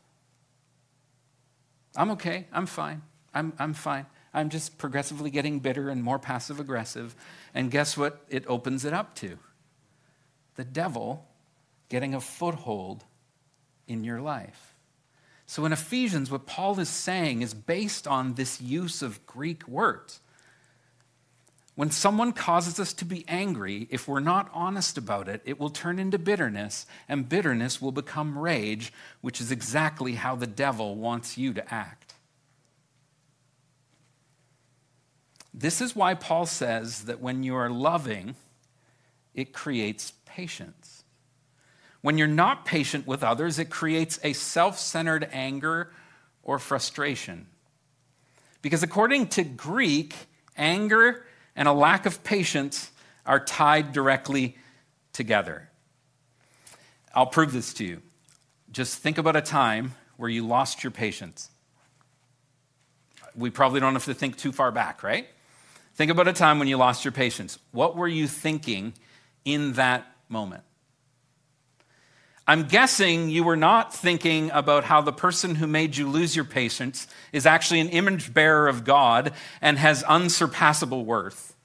[1.93, 3.01] I'm okay, I'm fine,
[3.33, 4.05] I'm, I'm fine.
[4.33, 7.17] I'm just progressively getting bitter and more passive aggressive.
[7.53, 9.39] And guess what it opens it up to?
[10.55, 11.27] The devil
[11.89, 13.03] getting a foothold
[13.87, 14.68] in your life.
[15.49, 20.19] So in Ephesians, what Paul is saying is based on this use of Greek words.
[21.73, 25.71] When someone causes us to be angry, if we're not honest about it, it will
[25.71, 31.35] turn into bitterness, and bitterness will become rage, which is exactly how the devil wants
[31.35, 32.13] you to act.
[35.51, 38.35] This is why Paul says that when you are loving,
[39.33, 40.98] it creates patience.
[42.01, 45.91] When you're not patient with others, it creates a self centered anger
[46.43, 47.47] or frustration.
[48.61, 50.15] Because according to Greek,
[50.57, 52.91] anger and a lack of patience
[53.25, 54.57] are tied directly
[55.13, 55.69] together.
[57.13, 58.01] I'll prove this to you.
[58.71, 61.49] Just think about a time where you lost your patience.
[63.35, 65.27] We probably don't have to think too far back, right?
[65.95, 67.59] Think about a time when you lost your patience.
[67.71, 68.93] What were you thinking
[69.43, 70.63] in that moment?
[72.49, 76.45] I'm guessing you were not thinking about how the person who made you lose your
[76.45, 81.55] patience is actually an image bearer of God and has unsurpassable worth.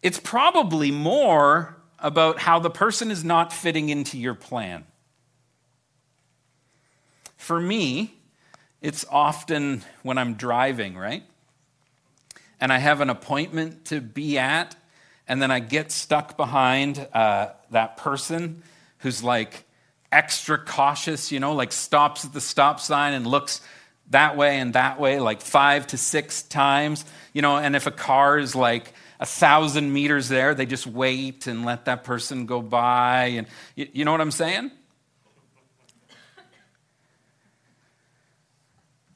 [0.00, 4.86] It's probably more about how the person is not fitting into your plan.
[7.36, 8.14] For me,
[8.80, 11.22] it's often when I'm driving, right?
[12.58, 14.74] And I have an appointment to be at
[15.28, 18.62] and then I get stuck behind uh, that person
[18.98, 19.64] who's like
[20.12, 23.60] extra cautious, you know, like stops at the stop sign and looks
[24.10, 27.90] that way and that way like five to six times, you know, and if a
[27.90, 32.62] car is like a thousand meters there, they just wait and let that person go
[32.62, 33.24] by.
[33.26, 34.70] And you, you know what I'm saying?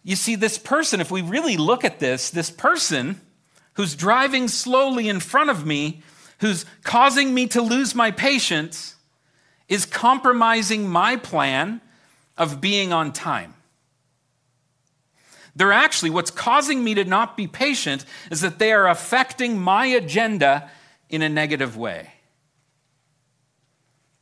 [0.02, 3.20] You see, this person, if we really look at this, this person
[3.80, 6.02] who's driving slowly in front of me,
[6.40, 8.94] who's causing me to lose my patience,
[9.70, 11.80] is compromising my plan
[12.36, 13.54] of being on time.
[15.56, 19.86] They're actually, what's causing me to not be patient is that they are affecting my
[19.86, 20.70] agenda
[21.08, 22.10] in a negative way,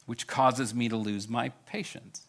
[0.06, 2.28] which causes me to lose my patience.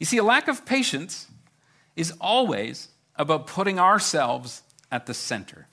[0.00, 1.26] You see, a lack of patience
[1.94, 4.62] is always about putting ourselves
[4.94, 5.66] at the center.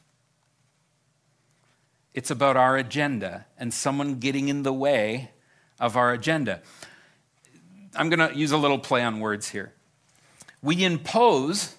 [2.16, 5.30] It's about our agenda and someone getting in the way
[5.80, 6.64] of our agenda.
[7.96, 9.74] I'm going to use a little play on words here
[10.64, 11.76] we impose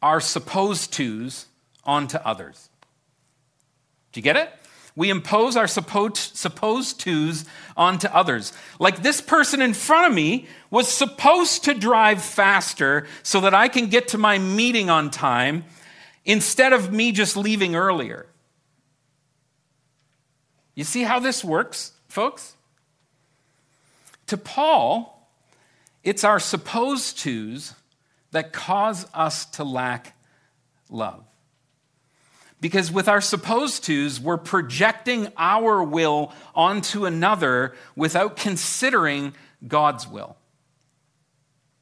[0.00, 1.46] our supposed tos
[1.84, 2.70] onto others.
[4.12, 4.50] Do you get it?
[4.96, 6.34] We impose our supposed,
[7.00, 7.44] tos
[7.76, 8.52] onto others.
[8.80, 13.68] Like this person in front of me was supposed to drive faster so that I
[13.68, 15.64] can get to my meeting on time
[16.28, 18.26] instead of me just leaving earlier.
[20.74, 22.54] You see how this works, folks?
[24.26, 25.28] To Paul,
[26.04, 27.74] it's our supposed tos
[28.30, 30.14] that cause us to lack
[30.90, 31.24] love.
[32.60, 39.32] Because with our supposed tos, we're projecting our will onto another without considering
[39.66, 40.36] God's will.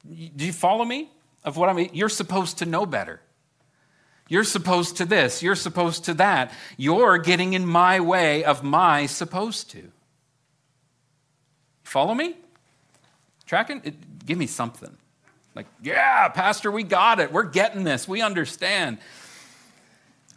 [0.06, 1.10] Do you follow me?
[1.42, 1.90] Of what I mean?
[1.92, 3.20] You're supposed to know better.
[4.28, 5.42] You're supposed to this.
[5.42, 6.52] You're supposed to that.
[6.76, 9.92] You're getting in my way of my supposed to.
[11.84, 12.34] Follow me?
[13.46, 13.80] Tracking?
[13.84, 14.96] It, give me something.
[15.54, 17.32] Like, yeah, Pastor, we got it.
[17.32, 18.08] We're getting this.
[18.08, 18.98] We understand.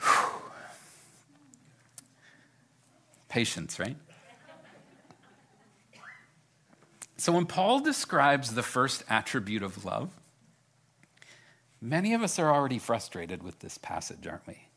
[0.01, 0.29] Whew.
[3.27, 3.97] Patience, right?
[7.17, 10.09] So when Paul describes the first attribute of love,
[11.81, 14.67] many of us are already frustrated with this passage, aren't we?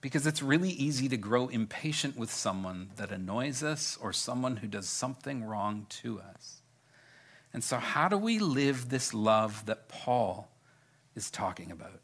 [0.00, 4.66] Because it's really easy to grow impatient with someone that annoys us or someone who
[4.66, 6.62] does something wrong to us.
[7.52, 10.48] And so, how do we live this love that Paul
[11.14, 12.00] is talking about?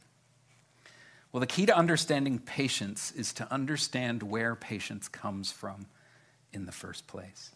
[1.32, 5.86] Well, the key to understanding patience is to understand where patience comes from
[6.52, 7.50] in the first place.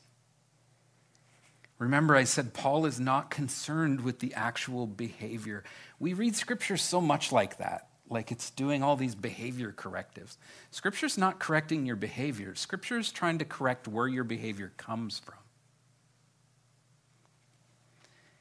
[1.82, 5.64] Remember, I said Paul is not concerned with the actual behavior.
[5.98, 10.38] We read scripture so much like that, like it's doing all these behavior correctives.
[10.70, 15.34] Scripture's not correcting your behavior, Scripture is trying to correct where your behavior comes from.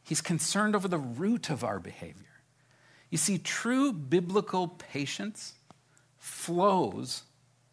[0.03, 2.43] He's concerned over the root of our behavior.
[3.09, 5.55] You see, true biblical patience
[6.19, 7.23] flows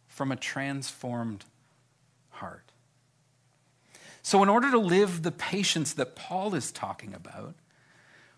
[0.07, 1.45] from a transformed
[2.31, 2.68] heart.
[4.23, 7.55] So, in order to live the patience that Paul is talking about,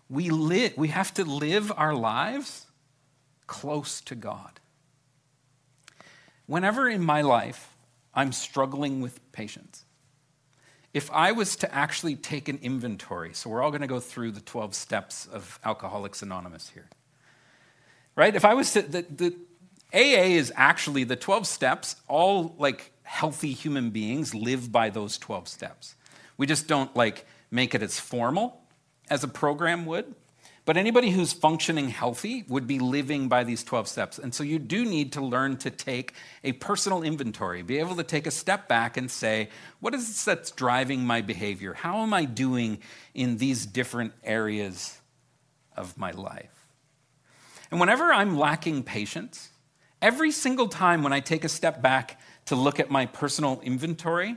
[0.09, 2.65] we, live, we have to live our lives
[3.47, 4.59] close to God.
[6.45, 7.75] Whenever in my life
[8.13, 9.85] I'm struggling with patience,
[10.93, 14.31] if I was to actually take an inventory, so we're all going to go through
[14.31, 16.89] the 12 steps of Alcoholics Anonymous here,
[18.15, 18.35] right?
[18.35, 19.35] If I was to, the, the
[19.93, 25.47] AA is actually the 12 steps, all like healthy human beings live by those 12
[25.47, 25.95] steps.
[26.37, 28.61] We just don't like make it as formal
[29.09, 30.15] as a program would.
[30.63, 34.19] But anybody who's functioning healthy would be living by these 12 steps.
[34.19, 38.03] And so you do need to learn to take a personal inventory, be able to
[38.03, 39.49] take a step back and say,
[39.79, 41.73] what is it that's driving my behavior?
[41.73, 42.79] How am I doing
[43.15, 44.99] in these different areas
[45.75, 46.67] of my life?
[47.71, 49.49] And whenever I'm lacking patience,
[49.99, 52.20] every single time when I take a step back
[52.51, 54.35] to look at my personal inventory,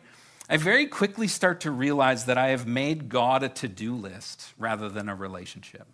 [0.49, 4.53] I very quickly start to realize that I have made God a to do list
[4.57, 5.89] rather than a relationship.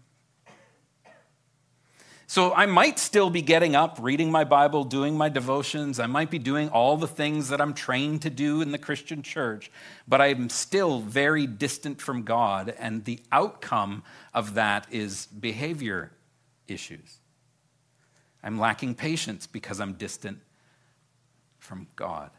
[2.27, 5.99] So I might still be getting up, reading my Bible, doing my devotions.
[5.99, 9.23] I might be doing all the things that I'm trained to do in the Christian
[9.23, 9.73] church,
[10.07, 14.03] but I'm still very distant from God, and the outcome
[14.35, 16.13] of that is behavior
[16.69, 17.17] issues.
[18.43, 20.41] I'm lacking patience because I'm distant
[21.71, 22.33] from God.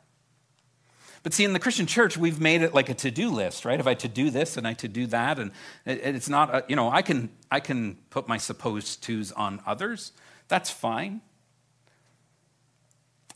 [1.24, 3.80] But see, in the Christian church, we've made it like a to do list, right?
[3.80, 5.52] If I to do this and I to do that, and
[5.86, 10.12] it's not, a, you know, I can, I can put my supposed tos on others.
[10.50, 11.22] That's fine.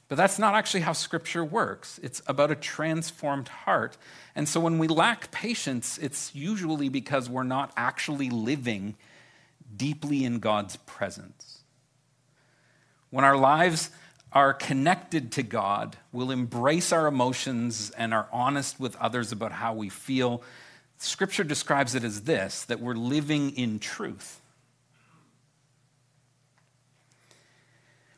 [0.09, 1.97] But that's not actually how Scripture works.
[2.03, 3.97] It's about a transformed heart.
[4.35, 8.95] And so when we lack patience, it's usually because we're not actually living
[9.77, 11.59] deeply in God's presence.
[13.11, 13.91] When our lives
[14.35, 19.73] are connected to God, we'll embrace our emotions and are honest with others about how
[19.73, 20.43] we feel.
[20.97, 24.41] Scripture describes it as this that we're living in truth.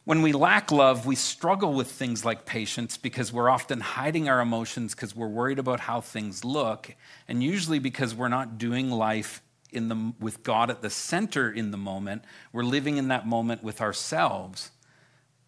[0.05, 4.39] When we lack love, we struggle with things like patience because we're often hiding our
[4.39, 6.95] emotions because we're worried about how things look,
[7.27, 11.71] and usually because we're not doing life in the, with God at the center in
[11.71, 12.23] the moment.
[12.53, 14.71] We're living in that moment with ourselves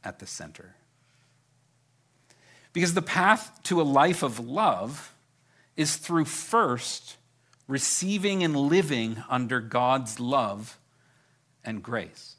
[0.03, 0.75] at the center.
[2.73, 5.13] Because the path to a life of love
[5.75, 7.17] is through first
[7.67, 10.77] receiving and living under God's love
[11.63, 12.35] and grace.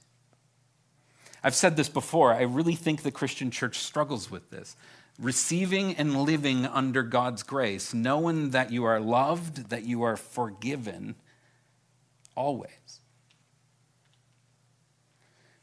[1.43, 2.35] I've said this before.
[2.35, 4.77] I really think the Christian church struggles with this.
[5.19, 11.15] Receiving and living under God's grace, knowing that you are loved, that you are forgiven,
[12.35, 12.71] always.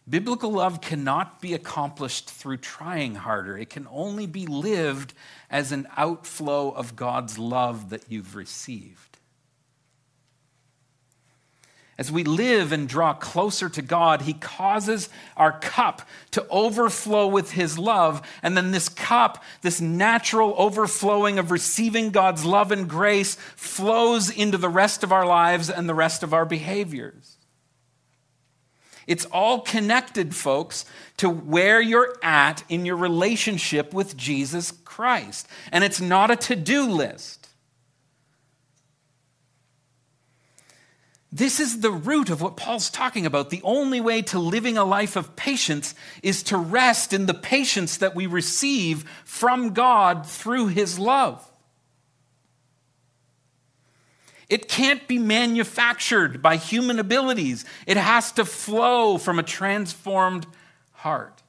[0.10, 3.58] Biblical love cannot be accomplished through trying harder.
[3.58, 5.14] It can only be lived
[5.50, 9.18] as an outflow of God's love that you've received.
[11.98, 17.52] As we live and draw closer to God, He causes our cup to overflow with
[17.52, 18.22] His love.
[18.44, 24.60] And then this cup, this natural overflowing of receiving God's love and grace, flows into
[24.60, 27.37] the rest of our lives and the rest of our behaviors.
[29.08, 30.86] It's all connected, folks,
[31.18, 35.48] to where you're at in your relationship with Jesus Christ.
[35.72, 37.48] And it's not a to do list.
[41.32, 43.50] This is the root of what Paul's talking about.
[43.50, 45.94] The only way to living a life of patience
[46.24, 51.50] is to rest in the patience that we receive from God through his love.
[54.50, 60.48] It can't be manufactured by human abilities, it has to flow from a transformed
[60.94, 61.44] heart.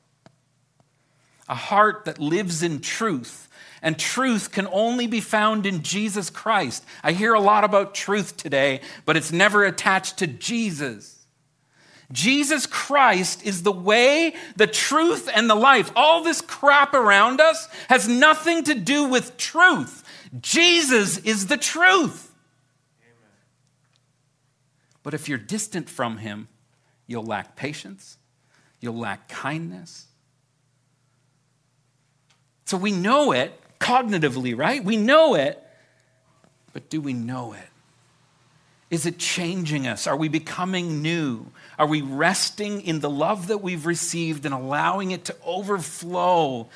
[1.49, 3.49] A heart that lives in truth
[3.83, 6.85] and truth can only be found in Jesus Christ.
[7.03, 11.15] I hear a lot about truth today, but it's never attached to Jesus.
[12.11, 15.93] Jesus Christ is the way, the truth, and the life.
[15.95, 20.05] All this crap around us has nothing to do with truth.
[20.41, 22.28] Jesus is the truth.
[25.03, 26.49] But if you're distant from him,
[27.07, 28.19] you'll lack patience,
[28.81, 30.07] you'll lack kindness.
[32.67, 34.85] So we know it, cognitively, right?
[34.85, 35.63] We know it,
[36.73, 37.69] but do we know it?
[38.91, 40.07] Is it changing us?
[40.07, 41.47] Are we becoming new?
[41.79, 46.69] Are we resting in the love that we've received and allowing it to overflow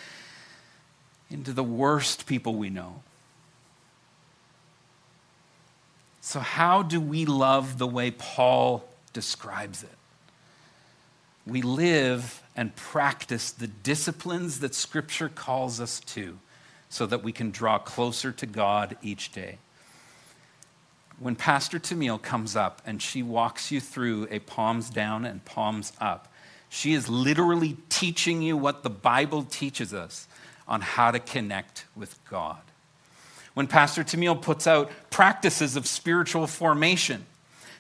[1.31, 3.03] into the worst people we know?
[6.25, 9.91] So, how do we love the way Paul describes it?
[11.45, 16.39] We live and practice the disciplines that Scripture calls us to
[16.89, 19.59] so that we can draw closer to God each day.
[21.19, 25.93] When Pastor Tamil comes up and she walks you through a palms down and palms
[26.01, 26.33] up,
[26.69, 30.29] she is literally teaching you what the Bible teaches us
[30.69, 32.61] on how to connect with God.
[33.55, 37.27] When Pastor Tamil puts out practices of spiritual formation,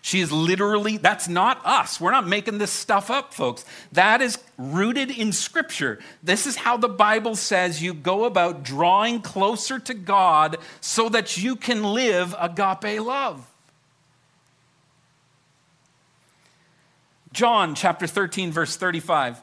[0.04, 2.00] she is literally, that's not us.
[2.00, 3.64] We're not making this stuff up, folks.
[3.92, 6.00] That is rooted in Scripture.
[6.24, 11.38] This is how the Bible says you go about drawing closer to God so that
[11.38, 13.48] you can live agape love.
[17.32, 19.40] John chapter 13, verse 35.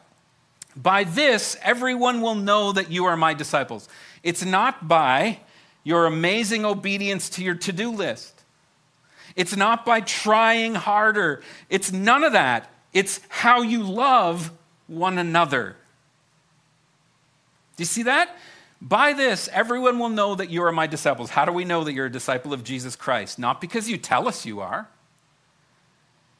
[0.75, 3.87] By this, everyone will know that you are my disciples.
[4.23, 5.39] It's not by
[5.83, 8.43] your amazing obedience to your to do list.
[9.35, 11.41] It's not by trying harder.
[11.69, 12.69] It's none of that.
[12.93, 14.51] It's how you love
[14.87, 15.75] one another.
[17.77, 18.35] Do you see that?
[18.81, 21.29] By this, everyone will know that you are my disciples.
[21.29, 23.37] How do we know that you're a disciple of Jesus Christ?
[23.37, 24.87] Not because you tell us you are,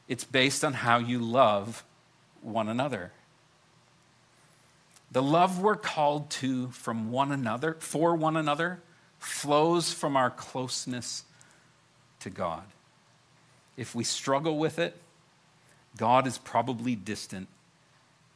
[0.08, 1.84] it's based on how you love
[2.42, 3.12] one another.
[5.12, 8.80] The love we're called to from one another, for one another,
[9.20, 11.22] flows from our closeness
[12.18, 12.64] to God
[13.80, 14.94] if we struggle with it,
[15.96, 17.48] God is probably distant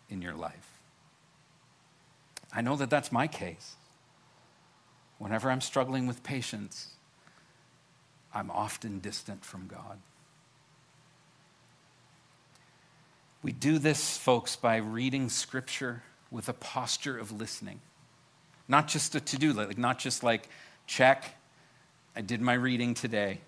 [0.08, 0.80] in your life.
[2.50, 3.74] I know that that's my case.
[5.18, 6.94] Whenever I'm struggling with patience,
[8.32, 9.98] I'm often distant from God.
[13.42, 17.80] We do this, folks, by reading Scripture with a posture of listening.
[18.66, 20.48] Not just a to do like, not just like,
[20.86, 21.36] check,
[22.16, 23.40] I did my reading today.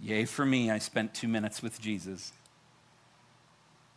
[0.00, 2.32] Yay for me, I spent two minutes with Jesus.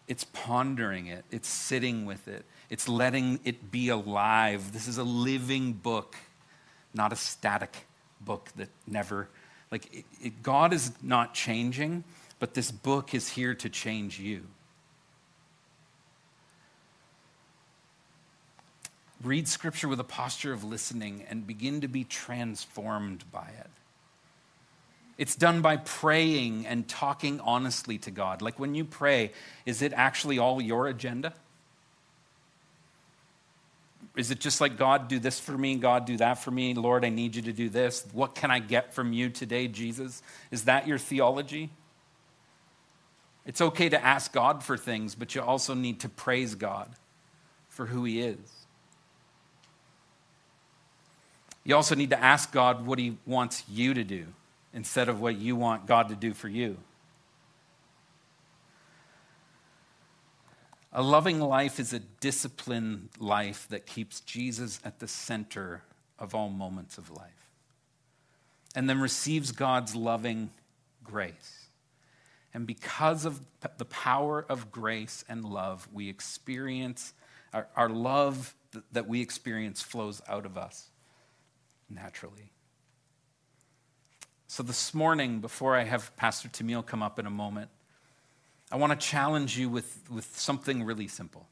[0.07, 4.73] It's pondering it, it's sitting with it, it's letting it be alive.
[4.73, 6.15] This is a living book,
[6.93, 7.85] not a static
[8.19, 9.29] book that never,
[9.71, 12.03] like, it, it, God is not changing,
[12.39, 14.43] but this book is here to change you.
[19.23, 23.69] Read scripture with a posture of listening and begin to be transformed by it.
[25.17, 28.41] It's done by praying and talking honestly to God.
[28.41, 29.31] Like when you pray,
[29.65, 31.33] is it actually all your agenda?
[34.15, 37.05] Is it just like, God, do this for me, God, do that for me, Lord,
[37.05, 38.05] I need you to do this?
[38.11, 40.21] What can I get from you today, Jesus?
[40.49, 41.69] Is that your theology?
[43.45, 46.89] It's okay to ask God for things, but you also need to praise God
[47.69, 48.60] for who He is.
[51.63, 54.27] You also need to ask God what He wants you to do
[54.73, 56.77] instead of what you want God to do for you.
[60.93, 65.83] A loving life is a disciplined life that keeps Jesus at the center
[66.19, 67.49] of all moments of life
[68.75, 70.49] and then receives God's loving
[71.03, 71.67] grace.
[72.53, 73.39] And because of
[73.77, 77.13] the power of grace and love, we experience,
[77.53, 78.53] our, our love
[78.91, 80.90] that we experience flows out of us
[81.93, 82.51] naturally.
[84.47, 87.69] So, this morning, before I have Pastor Tamil come up in a moment,
[88.71, 91.47] I want to challenge you with, with something really simple.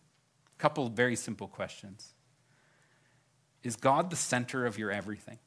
[0.58, 2.14] A couple very simple questions.
[3.64, 5.40] Is God the center of your everything?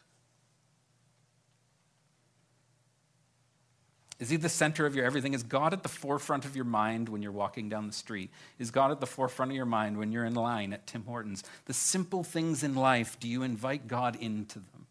[4.23, 5.35] Is he the center of your everything?
[5.35, 8.31] Is God at the forefront of your mind when you're walking down the street?
[8.57, 11.43] Is God at the forefront of your mind when you're in line at Tim Hortons?
[11.65, 14.82] The simple things in life, do you invite God into them?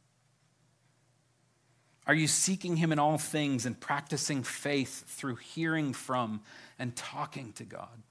[2.07, 6.41] Are you seeking Him in all things and practicing faith through hearing from
[6.79, 8.01] and talking to God?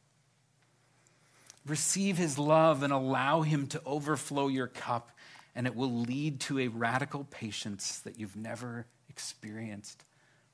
[1.66, 5.10] Receive His love and allow Him to overflow your cup,
[5.54, 10.04] and it will lead to a radical patience that you've never experienced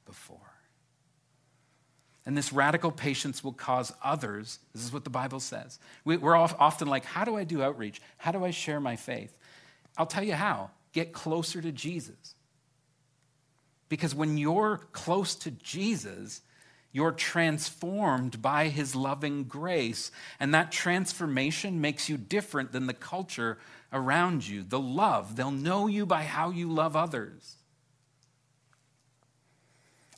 [0.07, 0.39] before.
[2.25, 5.79] And this radical patience will cause others, this is what the Bible says.
[6.05, 8.01] We're often like, how do I do outreach?
[8.17, 9.37] How do I share my faith?
[9.97, 12.35] I'll tell you how get closer to Jesus.
[13.89, 16.43] Because when you're close to Jesus,
[16.93, 20.11] you're transformed by his loving grace.
[20.41, 23.59] And that transformation makes you different than the culture
[23.93, 24.63] around you.
[24.63, 27.57] The love, they'll know you by how you love others.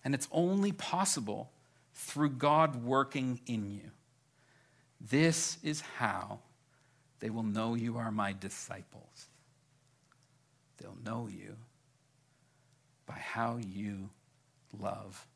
[0.05, 1.51] And it's only possible
[1.95, 3.91] through God working in you.
[5.01, 6.39] This is how
[7.21, 9.27] they will know you are my disciples.
[10.79, 11.57] They'll know you
[13.09, 14.11] by how you
[14.79, 15.27] love.